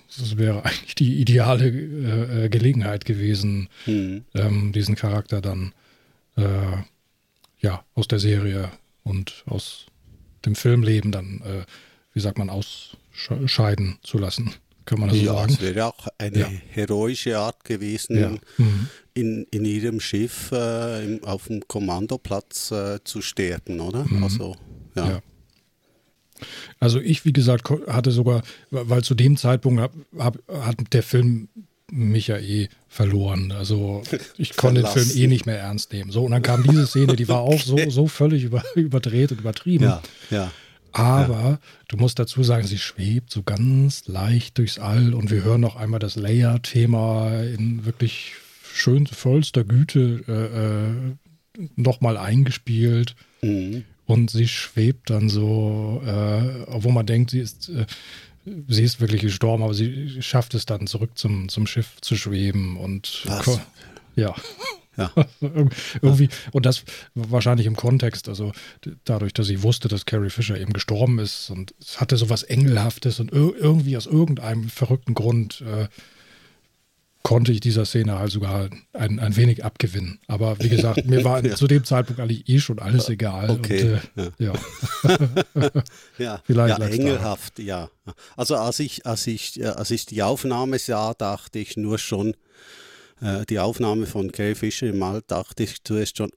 [0.09, 4.25] es wäre eigentlich die ideale äh, äh, Gelegenheit gewesen, mhm.
[4.35, 5.73] ähm, diesen Charakter dann
[6.37, 6.43] äh,
[7.61, 8.71] ja, aus der Serie
[9.03, 9.87] und aus
[10.45, 11.65] dem Filmleben dann, äh,
[12.13, 14.55] wie sagt man, ausscheiden zu lassen
[14.87, 15.53] kann man das ja, so sagen?
[15.53, 16.51] Es wäre auch eine ja.
[16.71, 18.31] heroische Art gewesen, ja.
[18.57, 18.89] mhm.
[19.15, 24.05] in, in ihrem Schiff äh, im, auf dem Kommandoplatz äh, zu sterben, oder?
[24.05, 24.23] Mhm.
[24.23, 24.57] Also,
[24.95, 25.09] ja.
[25.11, 25.23] ja.
[26.81, 31.49] Also ich, wie gesagt, hatte sogar, weil zu dem Zeitpunkt hab, hab, hat der Film
[31.91, 33.53] mich ja eh verloren.
[33.53, 34.03] Also
[34.39, 36.11] ich konnte den Film eh nicht mehr ernst nehmen.
[36.11, 39.41] So, und dann kam diese Szene, die war auch so, so völlig über, überdreht und
[39.41, 39.85] übertrieben.
[39.85, 40.51] Ja, ja.
[40.93, 41.59] Aber ja.
[41.89, 45.77] du musst dazu sagen, sie schwebt so ganz leicht durchs All und wir hören noch
[45.77, 48.33] einmal das Layer-Thema in wirklich
[48.73, 53.15] schön vollster Güte äh, äh, nochmal eingespielt.
[53.43, 53.85] Mhm.
[54.07, 57.87] Und sie schwebt dann so, äh, obwohl man denkt, sie ist, äh,
[58.69, 62.77] sie ist wirklich gestorben, aber sie schafft es dann zurück zum, zum Schiff zu schweben
[62.77, 63.25] und
[64.15, 64.35] ja.
[64.97, 65.13] Ja.
[66.03, 68.53] Irgendwie, und das wahrscheinlich im Kontext, also
[69.05, 72.43] dadurch, dass sie wusste, dass Carrie Fisher eben gestorben ist und es hatte so was
[72.43, 75.89] Engelhaftes und irgendwie aus irgendeinem verrückten Grund äh,
[77.27, 80.21] konnte ich dieser Szene halt sogar ein, ein wenig abgewinnen.
[80.29, 81.55] Aber wie gesagt, mir war ja.
[81.57, 83.51] zu dem Zeitpunkt eigentlich eh schon alles egal.
[83.51, 83.99] Okay.
[84.15, 84.53] Und, äh, ja.
[85.05, 85.69] Ja.
[86.19, 86.43] ja.
[86.45, 87.91] Vielleicht ja, engelhaft, ja.
[88.37, 92.37] Also als ich, als ich, als ich die Aufnahme sah, dachte ich nur schon,
[93.21, 96.31] äh, die Aufnahme von Carrie Fisher im All dachte ich zuerst schon,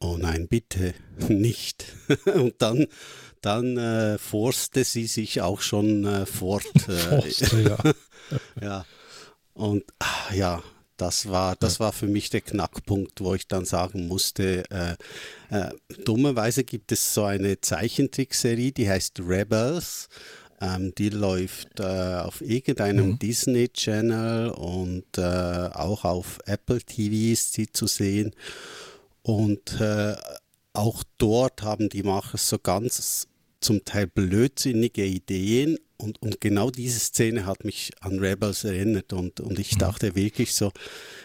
[0.00, 0.94] oh nein, bitte
[1.28, 1.86] nicht.
[2.34, 2.86] Und dann,
[3.40, 6.66] dann äh, forste sie sich auch schon äh, fort.
[6.88, 7.78] Äh, Forste, ja.
[8.60, 8.86] ja.
[9.52, 10.62] Und ah, ja,
[10.96, 14.96] das war, das war für mich der Knackpunkt, wo ich dann sagen musste, äh,
[15.50, 15.72] äh,
[16.04, 20.08] dummerweise gibt es so eine Zeichentrickserie, die heißt Rebels.
[20.64, 23.18] Ähm, die läuft äh, auf irgendeinem mhm.
[23.18, 28.32] Disney Channel und äh, auch auf Apple TV ist sie zu sehen.
[29.22, 30.14] Und äh,
[30.72, 33.28] auch dort haben die Macher so ganz
[33.60, 39.40] zum Teil blödsinnige Ideen und, und genau diese Szene hat mich an Rebels erinnert und,
[39.40, 39.78] und ich mhm.
[39.78, 40.72] dachte wirklich so,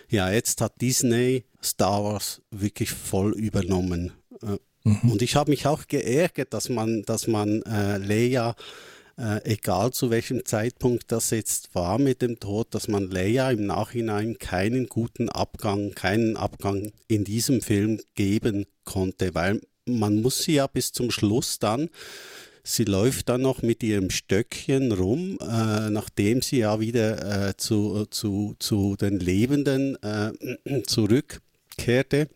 [0.10, 4.14] ja, jetzt hat Disney Star Wars wirklich voll übernommen.
[4.42, 5.12] Äh, mhm.
[5.12, 8.56] Und ich habe mich auch geärgert, dass man, dass man äh, Leia,
[9.20, 13.66] äh, egal zu welchem Zeitpunkt das jetzt war mit dem Tod, dass man Leia im
[13.66, 20.54] Nachhinein keinen guten Abgang, keinen Abgang in diesem Film geben konnte, weil man muss sie
[20.54, 21.90] ja bis zum Schluss dann
[22.72, 28.06] Sie läuft dann noch mit ihrem Stöckchen rum, äh, nachdem sie ja wieder äh, zu,
[28.12, 32.30] zu, zu den Lebenden äh, zurückkehrte.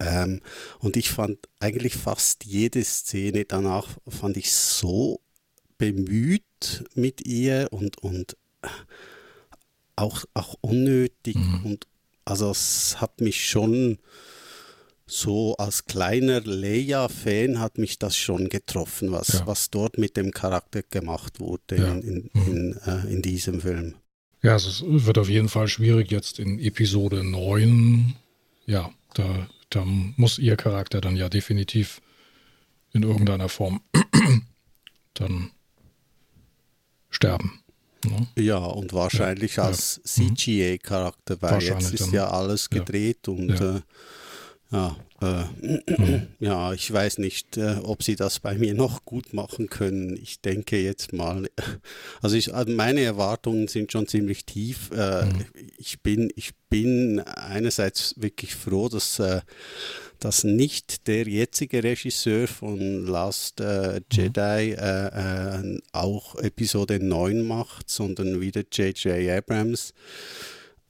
[0.00, 0.40] Ähm,
[0.78, 5.20] und ich fand eigentlich fast jede Szene danach fand ich so
[5.78, 8.36] bemüht mit ihr und, und
[9.96, 11.36] auch, auch unnötig.
[11.36, 11.64] Mhm.
[11.64, 11.86] Und
[12.24, 13.98] also es hat mich schon
[15.06, 19.46] so als kleiner Leia-Fan hat mich das schon getroffen, was, ja.
[19.46, 21.92] was dort mit dem Charakter gemacht wurde ja.
[21.92, 22.56] in, in, mhm.
[22.56, 23.96] in, äh, in, diesem Film.
[24.42, 28.14] Ja, es wird auf jeden Fall schwierig jetzt in Episode 9.
[28.66, 32.00] Ja, da, da muss ihr Charakter dann ja definitiv
[32.92, 33.82] in irgendeiner Form
[35.14, 35.50] dann
[37.14, 37.60] sterben.
[38.04, 38.26] Ne?
[38.36, 39.64] Ja, und wahrscheinlich ja.
[39.64, 43.80] als CGA-Charakter, weil jetzt ist ja alles gedreht und äh,
[44.70, 49.68] ja, äh, ja, ich weiß nicht, äh, ob sie das bei mir noch gut machen
[49.68, 50.16] können.
[50.20, 51.48] Ich denke jetzt mal,
[52.22, 54.90] also ich, also meine Erwartungen sind schon ziemlich tief.
[54.90, 55.44] Äh, mhm.
[55.78, 59.40] Ich bin, ich bin einerseits wirklich froh, dass äh,
[60.20, 67.90] dass nicht der jetzige Regisseur von Last äh, Jedi äh, äh, auch Episode 9 macht,
[67.90, 69.28] sondern wieder J.J.
[69.30, 69.92] Abrams.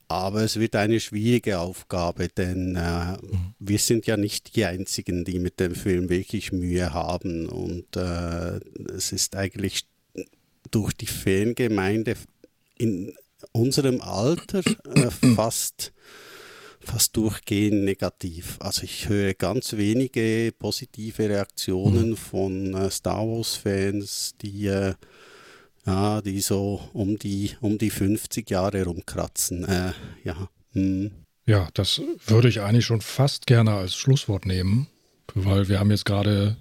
[0.08, 3.54] Aber es wird eine schwierige Aufgabe, denn äh, mhm.
[3.58, 7.48] wir sind ja nicht die Einzigen, die mit dem Film wirklich Mühe haben.
[7.48, 8.60] Und äh,
[8.94, 9.86] es ist eigentlich
[10.70, 12.16] durch die Fangemeinde
[12.76, 13.14] in
[13.52, 14.62] unserem Alter
[14.94, 15.92] äh, fast,
[16.84, 18.56] fast durchgehend negativ.
[18.60, 22.16] Also ich höre ganz wenige positive Reaktionen mhm.
[22.16, 24.94] von äh, Star Wars-Fans, die äh,
[25.86, 29.64] ja, die so um die, um die 50 Jahre rumkratzen.
[29.64, 29.92] Äh,
[30.24, 30.48] ja.
[30.72, 31.10] Hm.
[31.46, 34.88] ja, das würde ich eigentlich schon fast gerne als Schlusswort nehmen,
[35.34, 36.56] weil wir haben jetzt gerade,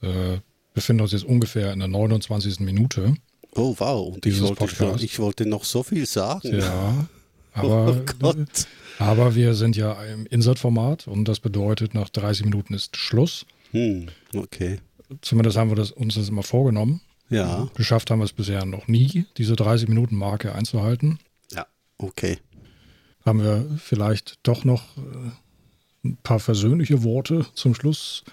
[0.00, 0.38] äh,
[0.74, 2.60] befinden uns jetzt ungefähr in der 29.
[2.60, 3.14] Minute.
[3.54, 6.58] Oh wow, und ich wollte, schon, ich wollte noch so viel sagen.
[6.58, 7.06] Ja,
[7.52, 8.34] aber, oh
[8.98, 13.46] aber wir sind ja im Insert-Format und das bedeutet, nach 30 Minuten ist Schluss.
[13.72, 14.78] Hm, okay.
[15.20, 17.00] Zumindest haben wir das, uns das immer vorgenommen.
[17.28, 17.70] Ja.
[17.74, 21.18] Geschafft haben wir es bisher noch nie, diese 30-Minuten-Marke einzuhalten.
[21.50, 21.66] Ja,
[21.98, 22.38] okay.
[23.24, 25.30] Haben wir vielleicht doch noch äh,
[26.04, 28.24] ein paar versöhnliche Worte zum Schluss.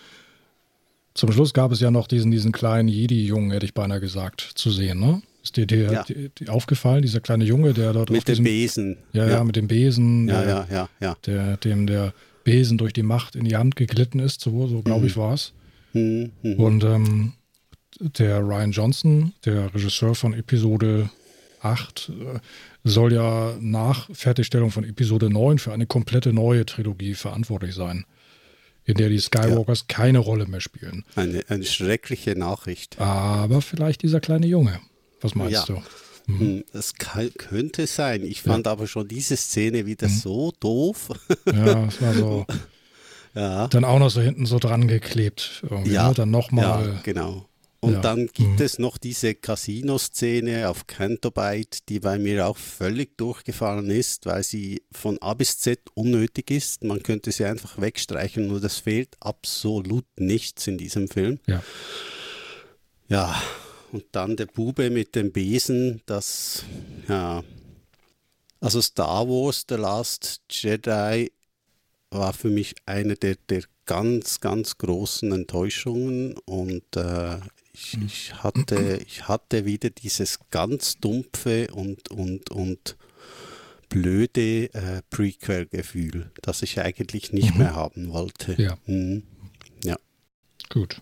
[1.14, 4.72] Zum Schluss gab es ja noch diesen, diesen kleinen Jedi-Jungen, hätte ich beinahe gesagt, zu
[4.72, 5.22] sehen, ne?
[5.44, 6.04] Ist dir, dir, ja.
[6.04, 8.98] dir, dir aufgefallen, dieser kleine Junge, der dort mit dem Besen.
[9.14, 10.28] Ja, ja, mit dem Besen.
[10.28, 11.18] Ja, der, ja, ja, ja.
[11.26, 15.02] Der, dem der Besen durch die Macht in die Hand geglitten ist, so, so glaube
[15.02, 15.08] mhm.
[15.08, 15.54] ich war es.
[15.94, 16.32] Mhm.
[16.42, 16.54] Mhm.
[16.56, 17.34] Und ähm,
[18.00, 21.10] der Ryan Johnson, der Regisseur von Episode
[21.62, 22.40] 8, äh,
[22.84, 28.06] soll ja nach Fertigstellung von Episode 9 für eine komplette neue Trilogie verantwortlich sein,
[28.86, 29.96] in der die Skywalkers ja.
[29.96, 31.04] keine Rolle mehr spielen.
[31.16, 33.00] Eine, eine, schreckliche Nachricht.
[33.00, 34.80] Aber vielleicht dieser kleine Junge.
[35.22, 35.66] Was meinst ja.
[35.66, 35.82] du?
[36.28, 36.64] Mhm.
[36.74, 38.24] Das kann, könnte sein.
[38.24, 38.72] Ich fand ja.
[38.72, 40.14] aber schon diese Szene wieder mhm.
[40.14, 41.10] so doof.
[41.46, 42.46] Ja, es war so.
[43.36, 43.68] ja.
[43.68, 45.64] Dann auch noch so hinten so dran geklebt.
[45.86, 46.14] Ja, ne?
[46.14, 46.88] dann nochmal.
[46.88, 47.50] Ja, genau.
[47.82, 48.02] Und ja.
[48.02, 48.66] dann gibt mhm.
[48.66, 54.84] es noch diese Casino-Szene auf Cantobite, die bei mir auch völlig durchgefallen ist, weil sie
[54.92, 56.84] von A bis Z unnötig ist.
[56.84, 61.40] Man könnte sie einfach wegstreichen und es fehlt absolut nichts in diesem Film.
[61.48, 61.64] Ja.
[63.08, 63.42] Ja,
[63.92, 66.64] und dann der Bube mit dem Besen, das,
[67.08, 67.44] ja.
[68.62, 71.32] Also Star Wars, The Last Jedi
[72.12, 77.38] war für mich eine der, der ganz, ganz großen Enttäuschungen und äh,
[77.74, 82.98] ich, ich, hatte, ich hatte wieder dieses ganz dumpfe und, und, und
[83.88, 87.60] blöde äh, Prequel-Gefühl, das ich eigentlich nicht mhm.
[87.60, 88.62] mehr haben wollte.
[88.62, 88.78] Ja.
[88.86, 89.24] Mhm.
[89.84, 89.98] ja.
[90.70, 91.02] Gut.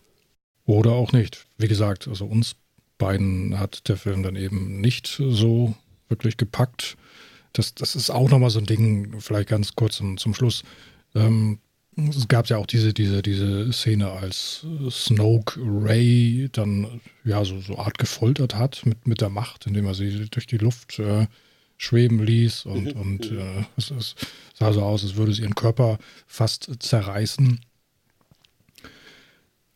[0.66, 1.48] Oder auch nicht.
[1.58, 2.56] Wie gesagt, also uns
[2.98, 5.76] beiden hat der Film dann eben nicht so
[6.10, 6.98] wirklich gepackt.
[7.54, 10.64] das, das ist auch nochmal so ein Ding, vielleicht ganz kurz zum, zum Schluss.
[11.16, 11.60] Ähm,
[11.98, 17.78] es gab ja auch diese, diese, diese Szene, als Snoke Ray dann ja so, so
[17.80, 21.26] Art gefoltert hat mit, mit der Macht, indem er sie durch die Luft äh,
[21.78, 23.02] schweben ließ und, mhm.
[23.02, 24.16] und äh, es, es,
[24.54, 27.60] sah so aus, als würde es ihren Körper fast zerreißen.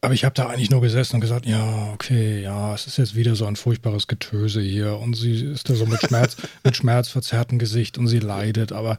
[0.04, 3.16] Aber ich habe da eigentlich nur gesessen und gesagt, ja, okay, ja, es ist jetzt
[3.16, 7.60] wieder so ein furchtbares Getöse hier und sie ist da so mit Schmerz, mit schmerzverzerrtem
[7.60, 8.98] Gesicht und sie leidet, aber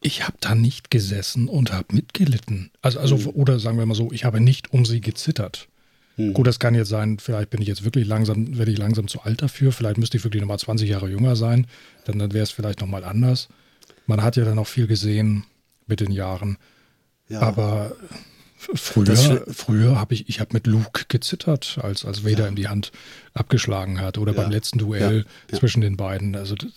[0.00, 2.70] ich habe da nicht gesessen und habe mitgelitten.
[2.80, 3.28] Also, also mhm.
[3.34, 5.68] oder sagen wir mal so, ich habe nicht um sie gezittert.
[6.16, 6.32] Mhm.
[6.32, 9.20] Gut, das kann jetzt sein, vielleicht bin ich jetzt wirklich langsam, werde ich langsam zu
[9.22, 11.66] alt dafür, vielleicht müsste ich wirklich nochmal 20 Jahre jünger sein,
[12.06, 13.48] dann, dann wäre es vielleicht nochmal anders.
[14.06, 15.44] Man hat ja dann auch viel gesehen
[15.86, 16.56] mit den Jahren.
[17.28, 17.40] Ja.
[17.40, 17.92] Aber
[18.74, 22.48] früher, früher habe ich, ich habe mit Luke gezittert, als, als Vader ja.
[22.48, 22.92] ihm die Hand
[23.32, 24.18] abgeschlagen hat.
[24.18, 24.42] Oder ja.
[24.42, 25.58] beim letzten Duell ja.
[25.58, 26.36] zwischen den beiden.
[26.36, 26.70] Also das,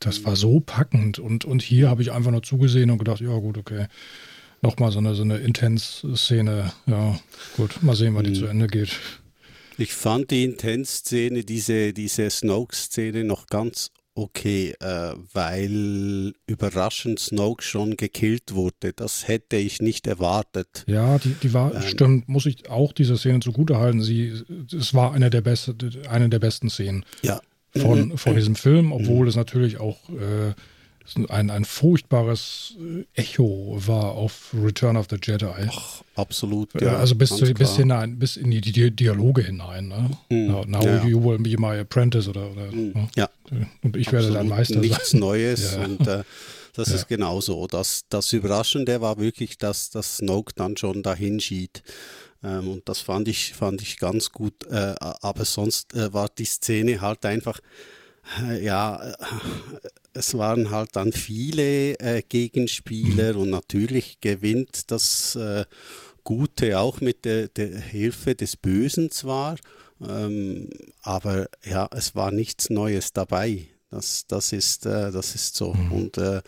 [0.00, 1.18] das war so packend.
[1.18, 3.86] Und, und hier habe ich einfach nur zugesehen und gedacht, ja gut, okay.
[4.60, 6.72] Nochmal so eine, so eine Intense-Szene.
[6.86, 7.18] Ja,
[7.56, 8.34] gut, mal sehen, wann die mhm.
[8.36, 8.96] zu Ende geht.
[9.76, 17.96] Ich fand die Intense-Szene, diese, diese Snoke-Szene noch ganz okay, äh, weil überraschend Snoke schon
[17.96, 18.92] gekillt wurde.
[18.94, 20.84] Das hätte ich nicht erwartet.
[20.86, 24.02] Ja, die, die war, ähm, stimmt, muss ich auch dieser Szene zugutehalten.
[24.02, 24.32] Sie,
[24.72, 25.74] es war eine der, beste,
[26.08, 27.40] eine der besten Szenen ja.
[27.76, 28.18] von, mhm.
[28.18, 29.28] von diesem Film, obwohl mhm.
[29.28, 30.54] es natürlich auch äh,
[31.28, 35.68] ein, ein furchtbares äh, Echo war auf Return of the Jedi.
[35.68, 36.80] Ach, absolut.
[36.80, 39.88] Ja, also bis, zu, bis, hinein, bis in die, die Dialoge hinein.
[39.88, 40.10] Ne?
[40.30, 40.46] Mhm.
[40.46, 41.04] Now, now ja.
[41.04, 42.92] you will be my apprentice oder, oder mhm.
[42.92, 43.08] ne?
[43.16, 43.28] ja.
[43.82, 44.12] Und ich absolut.
[44.12, 45.20] werde dein Meister Nichts sein.
[45.20, 45.84] Neues ja.
[45.84, 46.22] und äh,
[46.74, 47.66] das ist genauso.
[47.66, 51.82] Das, das Überraschende war wirklich, dass, dass Snoke dann schon dahin schied.
[52.42, 54.64] Ähm, und das fand ich, fand ich ganz gut.
[54.70, 57.60] Äh, aber sonst äh, war die Szene halt einfach
[58.40, 59.14] äh, ja, äh,
[60.14, 65.64] es waren halt dann viele äh, Gegenspieler und natürlich gewinnt das äh,
[66.24, 69.56] Gute auch mit der, der, Hilfe des Bösen zwar,
[70.00, 70.70] ähm,
[71.02, 73.66] aber ja, es war nichts Neues dabei.
[73.92, 75.74] Das, das, ist, äh, das ist so.
[75.74, 75.92] Mhm.
[75.92, 76.40] Und äh,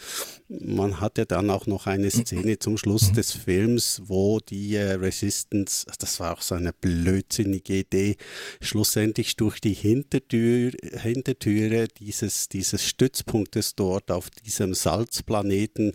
[0.48, 3.14] man hatte dann auch noch eine Szene zum Schluss mhm.
[3.16, 8.16] des Films, wo die äh, Resistance, das war auch so eine blödsinnige Idee,
[8.62, 15.92] schlussendlich durch die Hintertür, Hintertüre dieses, dieses Stützpunktes dort auf diesem Salzplaneten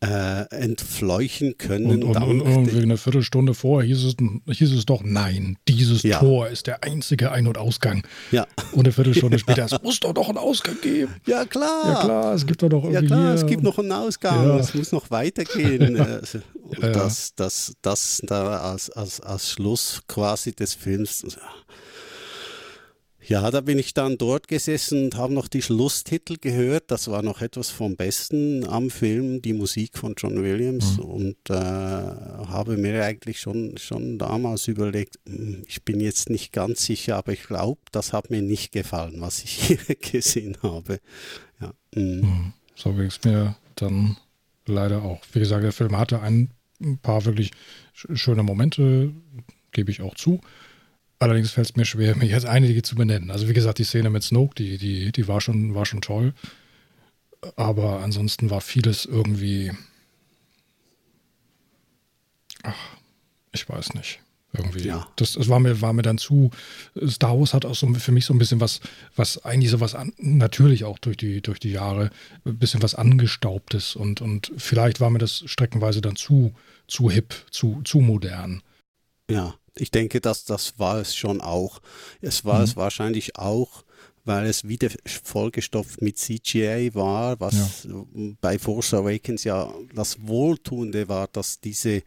[0.00, 2.02] äh, entfleuchen können.
[2.02, 4.16] Und, und, und irgendwie eine Viertelstunde vorher hieß es,
[4.56, 6.18] hieß es doch, nein, dieses ja.
[6.18, 8.06] Tor ist der einzige Ein- und Ausgang.
[8.30, 8.46] Ja.
[8.72, 11.14] Und eine Viertelstunde später, es muss doch noch einen Ausgang geben.
[11.26, 11.82] Ja, klar.
[11.84, 13.02] Ja, klar, es gibt doch noch irgendwie.
[13.02, 15.94] Ja, klar, es gibt noch einen Ausgang, es muss noch weitergehen.
[16.04, 21.24] Also, und das, das, das da als, als, als Schluss quasi des Films.
[23.26, 26.90] Ja, da bin ich dann dort gesessen und habe noch die Schlusstitel gehört.
[26.90, 30.98] Das war noch etwas vom Besten am Film, die Musik von John Williams.
[30.98, 31.04] Mhm.
[31.04, 36.84] Und äh, habe mir eigentlich schon, schon damals überlegt, hm, ich bin jetzt nicht ganz
[36.84, 41.00] sicher, aber ich glaube, das hat mir nicht gefallen, was ich hier gesehen habe.
[41.60, 41.72] Ja.
[41.94, 42.20] Mhm.
[42.20, 42.52] mhm.
[42.76, 44.16] So ging es mir dann
[44.66, 45.20] leider auch.
[45.32, 46.50] Wie gesagt, der Film hatte ein
[47.02, 47.52] paar wirklich
[47.92, 49.12] schöne Momente,
[49.70, 50.40] gebe ich auch zu.
[51.18, 53.30] Allerdings fällt es mir schwer, mir jetzt einige zu benennen.
[53.30, 56.34] Also wie gesagt, die Szene mit Snoke, die, die, die war, schon, war schon toll.
[57.56, 59.72] Aber ansonsten war vieles irgendwie.
[62.62, 62.96] Ach,
[63.52, 64.20] ich weiß nicht.
[64.56, 64.86] Irgendwie.
[64.86, 65.08] Ja.
[65.16, 66.50] Das, das war, mir, war mir dann zu.
[67.06, 68.80] Star Wars hat auch so für mich so ein bisschen was,
[69.16, 72.10] was eigentlich so was an, natürlich auch durch die, durch die Jahre,
[72.44, 76.54] ein bisschen was Angestaubtes und, und vielleicht war mir das streckenweise dann zu,
[76.86, 78.62] zu hip, zu, zu modern.
[79.28, 81.80] Ja ich denke, dass das war es schon auch.
[82.20, 82.64] Es war mhm.
[82.64, 83.84] es wahrscheinlich auch,
[84.24, 88.04] weil es wieder vollgestopft mit CGI war, was ja.
[88.40, 92.02] bei Force Awakens ja das Wohltuende war, dass diese,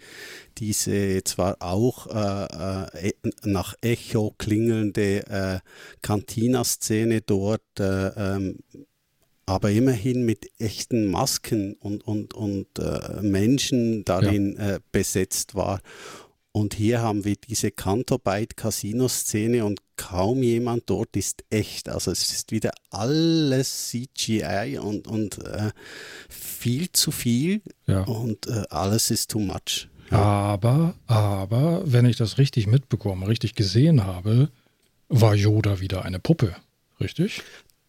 [0.58, 5.60] diese zwar auch äh, äh, nach Echo klingelnde äh,
[6.01, 8.60] Cantina-Szene dort äh, ähm,
[9.49, 14.75] aber immerhin mit echten Masken und, und, und äh, Menschen darin ja.
[14.75, 15.80] äh, besetzt war.
[16.58, 21.88] Und hier haben wir diese Cantobite-Casino-Szene und kaum jemand dort ist echt.
[21.88, 25.70] Also es ist wieder alles CGI und, und äh,
[26.28, 28.01] viel zu viel ja.
[28.05, 29.88] und äh, alles ist too much.
[30.10, 30.18] Ja.
[30.18, 34.49] Aber, aber, wenn ich das richtig mitbekomme, richtig gesehen habe,
[35.10, 36.55] war Yoda wieder eine Puppe,
[36.99, 37.43] richtig?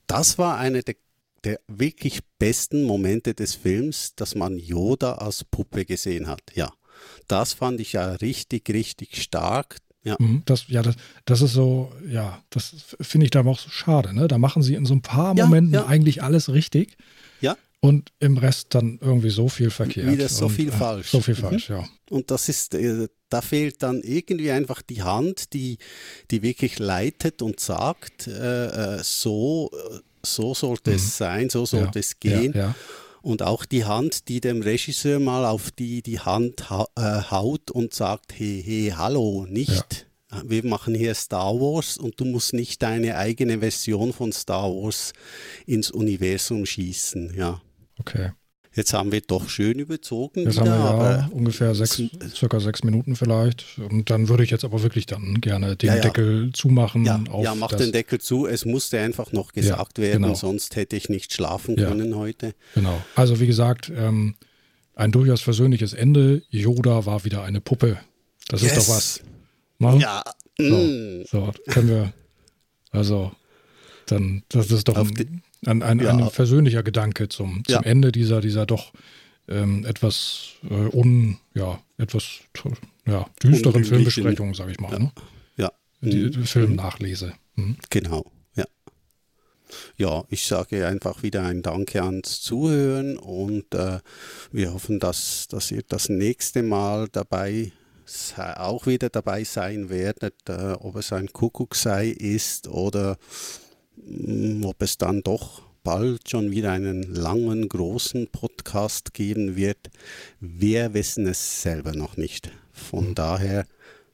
[0.07, 0.97] Das war eine der,
[1.45, 6.71] der wirklich besten Momente des Films, dass man Yoda als Puppe gesehen hat, ja.
[7.27, 9.77] Das fand ich ja richtig, richtig stark.
[10.05, 10.17] ja.
[10.19, 10.95] Mhm, das, ja, das,
[11.25, 14.15] das ist so, ja, das finde ich da auch so schade.
[14.15, 14.29] Ne?
[14.29, 15.87] Da machen sie in so ein paar Ja, Momenten ja.
[15.87, 16.97] eigentlich alles richtig.
[17.41, 17.57] Ja.
[17.81, 20.11] Und im Rest dann irgendwie so viel verkehrt.
[20.11, 21.11] Wieder so und, viel äh, falsch.
[21.11, 21.39] So viel Mhm.
[21.41, 21.85] falsch, ja.
[22.11, 25.79] Und das ist, äh, da fehlt dann irgendwie einfach die Hand, die,
[26.31, 30.97] die wirklich leitet und sagt, äh, äh, so, äh, so sollte Mhm.
[30.97, 32.53] es sein, so sollte ja, es gehen.
[32.55, 32.75] Ja, ja.
[33.23, 37.71] Und auch die Hand, die dem Regisseur mal auf die, die Hand hau- äh, haut
[37.71, 40.07] und sagt, hey, hey, hallo, nicht.
[40.45, 45.15] Wir machen hier Star Wars und du musst nicht deine eigene Version von Star Wars
[45.67, 47.35] ins Universum schießen.
[47.35, 47.63] Ja.
[47.99, 48.33] Okay.
[48.79, 50.45] Jetzt haben wir doch schön überzogen.
[50.45, 53.65] Jetzt wieder, haben wir ja ungefähr sechs, zum- circa sechs Minuten vielleicht.
[53.79, 56.01] Und dann würde ich jetzt aber wirklich dann gerne den Ja, ja.
[56.03, 57.05] Deckel zumachen.
[57.05, 58.47] Ja, ja, mach den Deckel zu.
[58.47, 60.35] Es musste einfach noch gesagt werden, genau.
[60.35, 62.55] sonst hätte ich nicht schlafen können heute.
[62.75, 63.03] Genau.
[63.17, 64.37] Also wie gesagt, ähm,
[64.95, 66.43] ein durchaus versöhnliches Ende.
[66.51, 67.99] Yoda war wieder eine Puppe.
[68.49, 68.87] Das ist Yes.
[68.87, 69.21] doch was.
[69.79, 70.01] Machen?
[70.01, 70.23] Ja,
[70.59, 72.13] mm, So, können wir.
[72.91, 73.33] Also,
[74.07, 76.11] dann, das ist doch Auf ein, ein, ein, Ja.
[76.17, 77.81] ein versöhnlicher Gedanke zum, zum Ja.
[77.83, 78.93] Ende dieser, dieser doch
[79.49, 82.41] ähm, etwas äh, un, ja, etwas
[83.07, 84.93] ja, düsteren Filmbesprechung, sage ich mal.
[84.93, 84.99] Ja.
[84.99, 85.13] Ne?
[85.57, 87.33] ja, Die, die Filmnachlese.
[87.57, 87.77] Mhm.
[87.91, 88.31] genau.
[88.57, 88.65] Ja.
[89.97, 94.01] ja, ich sage einfach wieder ein Danke ans Zuhören und äh,
[94.53, 97.73] wir hoffen, dass, dass ihr das nächste Mal dabei
[98.37, 103.19] auch wieder dabei sein werdet, äh, ob es ein Kuckucksei ist oder
[104.65, 109.91] ob es dann doch bald schon wieder einen langen, großen Podcast geben wird.
[110.41, 112.51] Wir wissen es selber noch nicht.
[112.73, 113.65] Von daher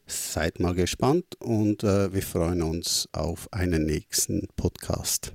[0.07, 5.33] seid mal gespannt und äh, wir freuen uns auf einen nächsten Podcast.